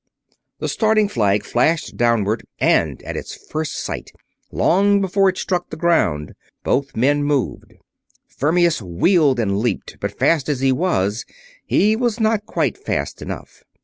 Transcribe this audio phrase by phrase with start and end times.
[0.57, 4.11] The starting flag flashed downward; and at its first sight,
[4.51, 7.75] long before it struck the ground, both men moved.
[8.27, 11.23] Fermius whirled and leaped; but, fast as he was,
[11.67, 13.63] he was not quite fast enough.